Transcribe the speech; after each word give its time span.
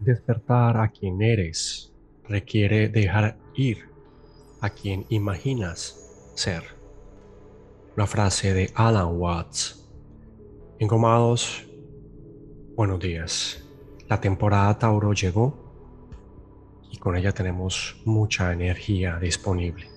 Despertar 0.00 0.76
a 0.76 0.92
quien 0.92 1.20
eres 1.22 1.92
requiere 2.28 2.88
dejar 2.88 3.36
ir 3.56 3.88
a 4.60 4.70
quien 4.70 5.04
imaginas 5.08 6.32
ser. 6.36 6.62
La 7.96 8.06
frase 8.06 8.54
de 8.54 8.70
Alan 8.74 9.18
Watts. 9.18 9.90
Engomados, 10.78 11.66
buenos 12.76 13.00
días. 13.00 13.64
La 14.08 14.20
temporada 14.20 14.78
Tauro 14.78 15.12
llegó 15.14 16.08
y 16.92 16.98
con 16.98 17.16
ella 17.16 17.32
tenemos 17.32 18.00
mucha 18.04 18.52
energía 18.52 19.18
disponible. 19.18 19.88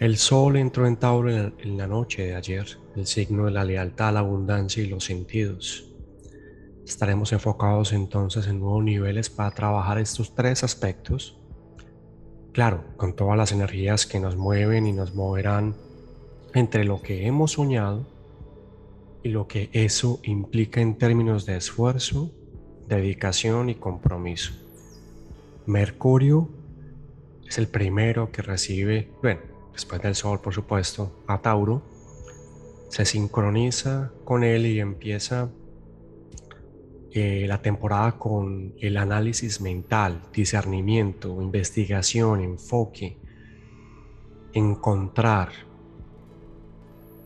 El 0.00 0.16
sol 0.16 0.56
entró 0.56 0.88
en 0.88 0.96
Tauro 0.96 1.30
en 1.30 1.76
la 1.76 1.86
noche 1.86 2.26
de 2.26 2.34
ayer, 2.34 2.66
el 2.96 3.06
signo 3.06 3.44
de 3.44 3.52
la 3.52 3.64
lealtad, 3.64 4.12
la 4.12 4.20
abundancia 4.20 4.82
y 4.82 4.88
los 4.88 5.04
sentidos. 5.04 5.91
Estaremos 6.86 7.32
enfocados 7.32 7.92
entonces 7.92 8.46
en 8.46 8.60
nuevos 8.60 8.82
niveles 8.82 9.30
para 9.30 9.50
trabajar 9.52 9.98
estos 9.98 10.34
tres 10.34 10.64
aspectos. 10.64 11.38
Claro, 12.52 12.84
con 12.96 13.14
todas 13.14 13.36
las 13.36 13.52
energías 13.52 14.06
que 14.06 14.20
nos 14.20 14.36
mueven 14.36 14.86
y 14.86 14.92
nos 14.92 15.14
moverán 15.14 15.76
entre 16.54 16.84
lo 16.84 17.00
que 17.00 17.26
hemos 17.26 17.52
soñado 17.52 18.06
y 19.22 19.28
lo 19.28 19.46
que 19.46 19.70
eso 19.72 20.20
implica 20.24 20.80
en 20.80 20.98
términos 20.98 21.46
de 21.46 21.56
esfuerzo, 21.56 22.30
dedicación 22.88 23.70
y 23.70 23.76
compromiso. 23.76 24.52
Mercurio 25.66 26.48
es 27.46 27.58
el 27.58 27.68
primero 27.68 28.32
que 28.32 28.42
recibe, 28.42 29.10
bueno, 29.22 29.40
después 29.72 30.02
del 30.02 30.14
Sol 30.14 30.40
por 30.40 30.52
supuesto, 30.52 31.22
a 31.26 31.40
Tauro, 31.40 31.82
se 32.88 33.06
sincroniza 33.06 34.12
con 34.24 34.44
él 34.44 34.66
y 34.66 34.80
empieza 34.80 35.48
eh, 37.14 37.44
la 37.46 37.60
temporada 37.60 38.12
con 38.18 38.74
el 38.80 38.96
análisis 38.96 39.60
mental, 39.60 40.22
discernimiento, 40.32 41.42
investigación, 41.42 42.40
enfoque, 42.40 43.18
encontrar 44.54 45.50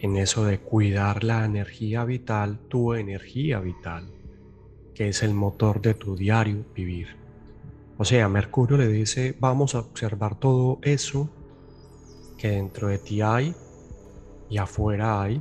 en 0.00 0.16
eso 0.16 0.44
de 0.44 0.58
cuidar 0.58 1.22
la 1.22 1.44
energía 1.44 2.04
vital, 2.04 2.58
tu 2.68 2.94
energía 2.94 3.60
vital, 3.60 4.10
que 4.92 5.08
es 5.08 5.22
el 5.22 5.34
motor 5.34 5.80
de 5.80 5.94
tu 5.94 6.16
diario 6.16 6.64
vivir. 6.74 7.08
O 7.96 8.04
sea, 8.04 8.28
Mercurio 8.28 8.76
le 8.76 8.88
dice, 8.88 9.36
vamos 9.38 9.76
a 9.76 9.80
observar 9.80 10.38
todo 10.38 10.80
eso 10.82 11.30
que 12.36 12.50
dentro 12.50 12.88
de 12.88 12.98
ti 12.98 13.22
hay 13.22 13.54
y 14.50 14.58
afuera 14.58 15.22
hay 15.22 15.40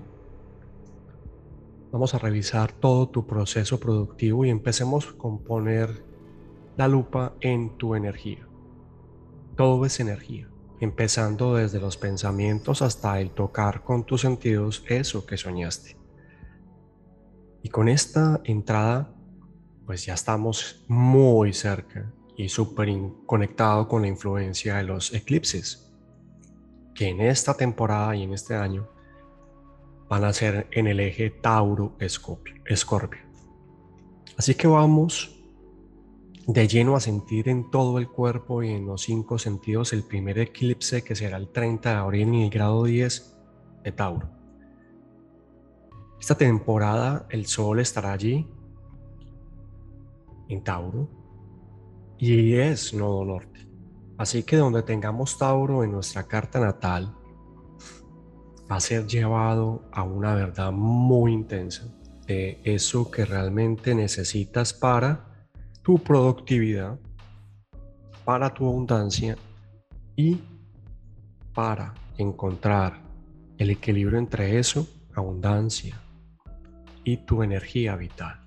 Vamos 1.95 2.13
a 2.13 2.19
revisar 2.19 2.73
todo 2.73 3.07
tu 3.07 3.25
proceso 3.25 3.79
productivo 3.79 4.43
y 4.43 4.49
empecemos 4.49 5.13
con 5.13 5.41
poner 5.41 6.03
la 6.75 6.89
lupa 6.89 7.35
en 7.39 7.77
tu 7.77 7.95
energía. 7.95 8.45
Todo 9.55 9.85
es 9.85 10.02
energía, 10.02 10.49
empezando 10.81 11.55
desde 11.55 11.79
los 11.79 11.95
pensamientos 11.95 12.81
hasta 12.81 13.21
el 13.21 13.31
tocar 13.31 13.81
con 13.85 14.03
tus 14.03 14.19
sentidos 14.19 14.83
eso 14.89 15.25
que 15.25 15.37
soñaste. 15.37 15.95
Y 17.63 17.69
con 17.69 17.87
esta 17.87 18.41
entrada, 18.43 19.15
pues 19.85 20.05
ya 20.05 20.15
estamos 20.15 20.83
muy 20.89 21.53
cerca 21.53 22.11
y 22.35 22.49
súper 22.49 22.89
conectado 23.25 23.87
con 23.87 24.02
la 24.02 24.09
influencia 24.09 24.75
de 24.75 24.83
los 24.83 25.13
eclipses, 25.13 25.95
que 26.93 27.07
en 27.07 27.21
esta 27.21 27.53
temporada 27.53 28.17
y 28.17 28.23
en 28.23 28.33
este 28.33 28.53
año 28.53 28.94
van 30.09 30.23
a 30.23 30.34
ser 30.34 30.67
en 30.72 30.88
el 30.88 31.00
eje 31.00 31.30
Tauro-Escorpio. 31.30 33.22
Así 34.38 34.56
que 34.56 34.67
vamos 34.67 35.31
de 36.48 36.67
lleno 36.67 36.95
a 36.95 37.00
sentir 37.00 37.50
en 37.50 37.72
todo 37.72 37.98
el 37.98 38.08
cuerpo 38.08 38.61
y 38.61 38.70
en 38.70 38.86
los 38.86 39.02
cinco 39.02 39.39
sentidos 39.39 39.94
el 39.94 40.04
primer 40.04 40.38
eclipse 40.38 41.04
que 41.04 41.15
será 41.15 41.38
el 41.38 41.49
30 41.49 41.89
de 41.89 41.95
abril 41.95 42.27
en 42.27 42.36
el 42.36 42.49
grado 42.49 42.83
10 42.83 43.38
de 43.83 43.92
Tauro. 43.92 44.30
Esta 46.20 46.36
temporada 46.36 47.26
el 47.30 47.45
Sol 47.48 47.80
estará 47.80 48.14
allí 48.14 48.48
en 50.49 50.64
Tauro 50.64 51.10
y 52.17 52.54
es 52.55 52.94
nodo 52.94 53.26
norte. 53.26 53.67
Así 54.17 54.44
que 54.44 54.58
donde 54.58 54.83
tengamos 54.83 55.38
Tauro 55.38 55.83
en 55.83 55.92
nuestra 55.92 56.23
carta 56.23 56.60
natal, 56.60 57.15
va 58.70 58.77
a 58.77 58.80
ser 58.80 59.05
llevado 59.05 59.83
a 59.92 60.03
una 60.03 60.33
verdad 60.33 60.71
muy 60.71 61.33
intensa 61.33 61.83
de 62.26 62.59
eso 62.64 63.11
que 63.11 63.26
realmente 63.26 63.93
necesitas 63.93 64.73
para 64.73 65.48
tu 65.83 65.99
productividad, 65.99 66.98
para 68.23 68.53
tu 68.53 68.67
abundancia 68.67 69.37
y 70.15 70.39
para 71.53 71.93
encontrar 72.17 73.02
el 73.58 73.70
equilibrio 73.70 74.17
entre 74.17 74.58
eso, 74.58 74.87
abundancia 75.14 76.02
y 77.03 77.17
tu 77.17 77.43
energía 77.43 77.95
vital. 77.95 78.39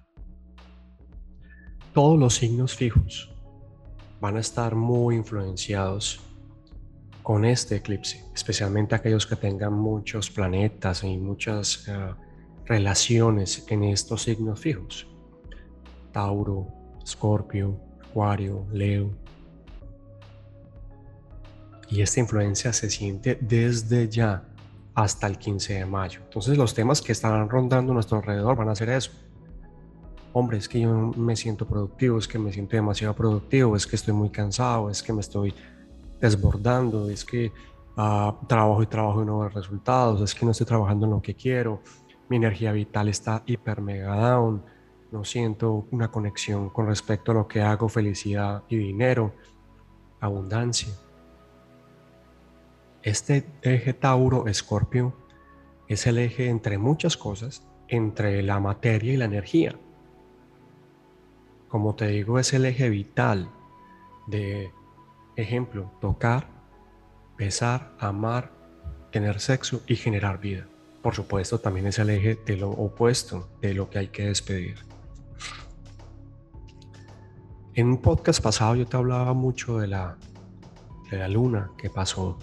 Todos 1.94 2.18
los 2.18 2.34
signos 2.34 2.74
fijos 2.74 3.32
van 4.20 4.36
a 4.36 4.40
estar 4.40 4.74
muy 4.74 5.16
influenciados 5.16 6.20
con 7.28 7.44
este 7.44 7.76
eclipse, 7.76 8.24
especialmente 8.34 8.94
aquellos 8.94 9.26
que 9.26 9.36
tengan 9.36 9.74
muchos 9.74 10.30
planetas 10.30 11.04
y 11.04 11.18
muchas 11.18 11.86
eh, 11.86 11.92
relaciones 12.64 13.66
en 13.68 13.84
estos 13.84 14.22
signos 14.22 14.58
fijos. 14.58 15.06
Tauro, 16.10 16.68
Escorpio, 17.04 17.78
Acuario, 18.02 18.66
Leo. 18.72 19.10
Y 21.90 22.00
esta 22.00 22.20
influencia 22.20 22.72
se 22.72 22.88
siente 22.88 23.36
desde 23.38 24.08
ya 24.08 24.48
hasta 24.94 25.26
el 25.26 25.36
15 25.36 25.74
de 25.74 25.84
mayo. 25.84 26.22
Entonces 26.24 26.56
los 26.56 26.72
temas 26.72 27.02
que 27.02 27.12
estarán 27.12 27.50
rondando 27.50 27.92
a 27.92 27.94
nuestro 27.94 28.16
alrededor 28.16 28.56
van 28.56 28.70
a 28.70 28.74
ser 28.74 28.88
eso. 28.88 29.10
Hombre, 30.32 30.56
es 30.56 30.66
que 30.66 30.80
yo 30.80 31.12
me 31.14 31.36
siento 31.36 31.68
productivo, 31.68 32.16
es 32.16 32.26
que 32.26 32.38
me 32.38 32.54
siento 32.54 32.74
demasiado 32.74 33.14
productivo, 33.14 33.76
es 33.76 33.86
que 33.86 33.96
estoy 33.96 34.14
muy 34.14 34.30
cansado, 34.30 34.88
es 34.88 35.02
que 35.02 35.12
me 35.12 35.20
estoy 35.20 35.52
desbordando, 36.20 37.08
es 37.08 37.24
que 37.24 37.52
ah, 37.96 38.36
trabajo 38.46 38.82
y 38.82 38.86
trabajo 38.86 39.22
y 39.22 39.26
no 39.26 39.40
veo 39.40 39.48
resultados, 39.48 40.20
es 40.20 40.34
que 40.34 40.44
no 40.44 40.52
estoy 40.52 40.66
trabajando 40.66 41.06
en 41.06 41.12
lo 41.12 41.22
que 41.22 41.34
quiero, 41.34 41.82
mi 42.28 42.36
energía 42.36 42.72
vital 42.72 43.08
está 43.08 43.42
hiper 43.46 43.80
mega 43.80 44.16
down, 44.16 44.62
no 45.10 45.24
siento 45.24 45.86
una 45.90 46.10
conexión 46.10 46.68
con 46.70 46.86
respecto 46.86 47.32
a 47.32 47.34
lo 47.34 47.48
que 47.48 47.62
hago, 47.62 47.88
felicidad 47.88 48.62
y 48.68 48.76
dinero, 48.76 49.32
abundancia. 50.20 50.92
Este 53.02 53.46
eje 53.62 53.94
Tauro-Escorpio 53.94 55.14
es 55.86 56.06
el 56.06 56.18
eje 56.18 56.48
entre 56.48 56.76
muchas 56.76 57.16
cosas, 57.16 57.66
entre 57.88 58.42
la 58.42 58.60
materia 58.60 59.14
y 59.14 59.16
la 59.16 59.24
energía. 59.24 59.78
Como 61.68 61.94
te 61.94 62.08
digo, 62.08 62.38
es 62.38 62.52
el 62.52 62.66
eje 62.66 62.90
vital 62.90 63.48
de 64.26 64.72
Ejemplo, 65.38 65.92
tocar, 66.00 66.48
besar, 67.36 67.92
amar, 68.00 68.50
tener 69.12 69.38
sexo 69.38 69.82
y 69.86 69.94
generar 69.94 70.40
vida. 70.40 70.66
Por 71.00 71.14
supuesto, 71.14 71.60
también 71.60 71.86
es 71.86 72.00
el 72.00 72.10
eje 72.10 72.34
de 72.44 72.56
lo 72.56 72.70
opuesto, 72.70 73.48
de 73.60 73.72
lo 73.72 73.88
que 73.88 74.00
hay 74.00 74.08
que 74.08 74.24
despedir. 74.26 74.84
En 77.72 77.86
un 77.86 77.98
podcast 77.98 78.42
pasado 78.42 78.74
yo 78.74 78.84
te 78.84 78.96
hablaba 78.96 79.32
mucho 79.32 79.78
de 79.78 79.86
la, 79.86 80.16
de 81.08 81.18
la 81.18 81.28
luna 81.28 81.70
que 81.78 81.88
pasó, 81.88 82.36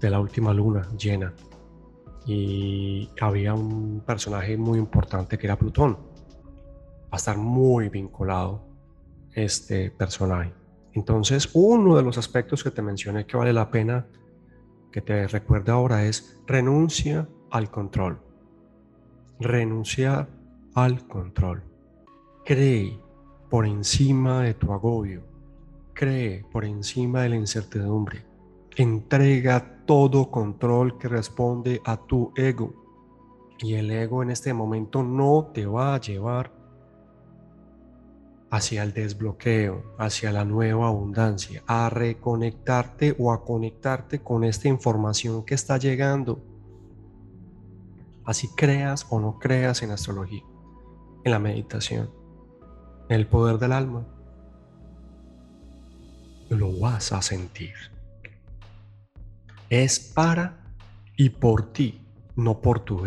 de 0.00 0.10
la 0.10 0.18
última 0.18 0.52
luna 0.52 0.88
llena. 0.98 1.32
Y 2.26 3.10
había 3.20 3.54
un 3.54 4.02
personaje 4.04 4.56
muy 4.56 4.80
importante 4.80 5.38
que 5.38 5.46
era 5.46 5.56
Plutón. 5.56 5.96
Va 7.04 7.12
a 7.12 7.16
estar 7.16 7.36
muy 7.36 7.88
vinculado 7.90 8.66
este 9.34 9.92
personaje. 9.92 10.57
Entonces, 10.98 11.48
uno 11.54 11.96
de 11.96 12.02
los 12.02 12.18
aspectos 12.18 12.64
que 12.64 12.72
te 12.72 12.82
mencioné 12.82 13.24
que 13.24 13.36
vale 13.36 13.52
la 13.52 13.70
pena 13.70 14.08
que 14.90 15.00
te 15.00 15.28
recuerde 15.28 15.70
ahora 15.70 16.04
es 16.04 16.40
renuncia 16.44 17.28
al 17.52 17.70
control. 17.70 18.20
Renunciar 19.38 20.28
al 20.74 21.06
control. 21.06 21.62
Cree 22.44 22.98
por 23.48 23.64
encima 23.64 24.42
de 24.42 24.54
tu 24.54 24.72
agobio. 24.72 25.22
Cree 25.94 26.44
por 26.50 26.64
encima 26.64 27.22
de 27.22 27.28
la 27.28 27.36
incertidumbre. 27.36 28.26
Entrega 28.74 29.84
todo 29.86 30.32
control 30.32 30.98
que 30.98 31.06
responde 31.06 31.80
a 31.84 31.96
tu 31.96 32.32
ego. 32.34 32.74
Y 33.60 33.74
el 33.74 33.92
ego 33.92 34.24
en 34.24 34.30
este 34.30 34.52
momento 34.52 35.04
no 35.04 35.52
te 35.54 35.64
va 35.64 35.94
a 35.94 36.00
llevar 36.00 36.57
hacia 38.50 38.82
el 38.82 38.92
desbloqueo, 38.92 39.94
hacia 39.98 40.32
la 40.32 40.44
nueva 40.44 40.88
abundancia, 40.88 41.62
a 41.66 41.90
reconectarte 41.90 43.14
o 43.18 43.32
a 43.32 43.44
conectarte 43.44 44.20
con 44.20 44.44
esta 44.44 44.68
información 44.68 45.44
que 45.44 45.54
está 45.54 45.76
llegando. 45.76 46.42
Así 48.24 48.48
creas 48.56 49.06
o 49.10 49.20
no 49.20 49.38
creas 49.38 49.82
en 49.82 49.90
astrología, 49.90 50.42
en 51.24 51.30
la 51.30 51.38
meditación, 51.38 52.10
en 53.08 53.16
el 53.16 53.26
poder 53.26 53.58
del 53.58 53.72
alma, 53.72 54.06
lo 56.48 56.78
vas 56.78 57.12
a 57.12 57.20
sentir. 57.20 57.74
Es 59.68 60.00
para 60.00 60.74
y 61.16 61.30
por 61.30 61.72
ti, 61.72 62.00
no 62.36 62.60
por 62.60 62.80
tu 62.80 63.04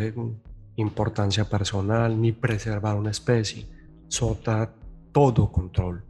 importancia 0.76 1.50
personal 1.50 2.20
ni 2.20 2.32
preservar 2.32 2.96
una 2.96 3.10
especie, 3.10 3.68
soltar 4.08 4.81
todo 5.12 5.52
control, 5.52 6.06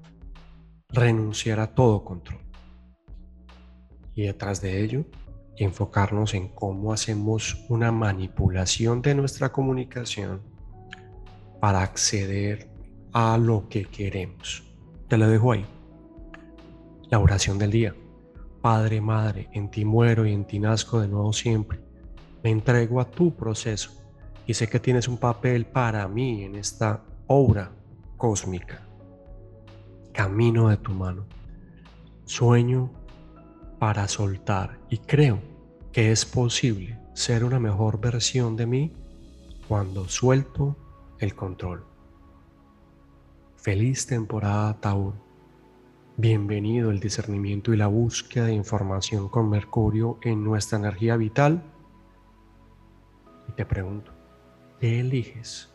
renunciar 0.89 1.59
a 1.59 1.73
todo 1.73 2.03
control. 2.03 2.39
Y 4.13 4.23
detrás 4.23 4.61
de 4.61 4.83
ello, 4.83 5.05
enfocarnos 5.57 6.33
en 6.33 6.49
cómo 6.49 6.93
hacemos 6.93 7.65
una 7.69 7.91
manipulación 7.91 9.01
de 9.01 9.15
nuestra 9.15 9.51
comunicación 9.51 10.41
para 11.59 11.81
acceder 11.81 12.69
a 13.13 13.37
lo 13.37 13.67
que 13.69 13.85
queremos. 13.85 14.63
Te 15.07 15.17
lo 15.17 15.27
dejo 15.27 15.51
ahí. 15.51 15.65
La 17.09 17.19
oración 17.19 17.57
del 17.57 17.71
día. 17.71 17.95
Padre, 18.61 19.01
Madre, 19.01 19.49
en 19.53 19.69
ti 19.71 19.85
muero 19.85 20.25
y 20.25 20.33
en 20.33 20.45
ti 20.45 20.59
nazco 20.59 21.01
de 21.01 21.07
nuevo 21.07 21.33
siempre. 21.33 21.79
Me 22.43 22.51
entrego 22.51 23.01
a 23.01 23.09
tu 23.09 23.35
proceso 23.35 23.91
y 24.45 24.53
sé 24.53 24.67
que 24.67 24.79
tienes 24.79 25.07
un 25.07 25.17
papel 25.17 25.65
para 25.65 26.07
mí 26.07 26.43
en 26.43 26.55
esta 26.55 27.03
obra 27.27 27.71
cósmica. 28.17 28.90
Camino 30.21 30.69
de 30.69 30.77
tu 30.77 30.93
mano. 30.93 31.25
Sueño 32.25 32.91
para 33.79 34.07
soltar 34.07 34.79
y 34.87 34.99
creo 34.99 35.39
que 35.91 36.11
es 36.11 36.27
posible 36.27 36.99
ser 37.15 37.43
una 37.43 37.59
mejor 37.59 37.99
versión 37.99 38.55
de 38.55 38.67
mí 38.67 38.93
cuando 39.67 40.07
suelto 40.07 40.77
el 41.17 41.33
control. 41.33 41.87
Feliz 43.55 44.05
temporada 44.05 44.79
Taur. 44.79 45.15
Bienvenido 46.17 46.91
el 46.91 46.99
discernimiento 46.99 47.73
y 47.73 47.77
la 47.77 47.87
búsqueda 47.87 48.45
de 48.45 48.53
información 48.53 49.27
con 49.27 49.49
Mercurio 49.49 50.19
en 50.21 50.43
nuestra 50.43 50.77
energía 50.77 51.17
vital. 51.17 51.63
Y 53.49 53.53
te 53.53 53.65
pregunto, 53.65 54.11
¿qué 54.79 54.99
eliges? 54.99 55.73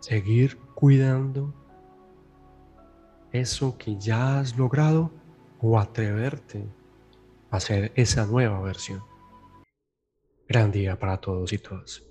¿Seguir 0.00 0.56
cuidando 0.74 1.57
eso 3.32 3.76
que 3.76 3.96
ya 3.96 4.38
has 4.40 4.56
logrado 4.56 5.10
o 5.60 5.78
atreverte 5.78 6.66
a 7.50 7.56
hacer 7.56 7.92
esa 7.94 8.26
nueva 8.26 8.60
versión? 8.60 9.02
Gran 10.48 10.70
día 10.72 10.98
para 10.98 11.18
todos 11.18 11.52
y 11.52 11.58
todas. 11.58 12.07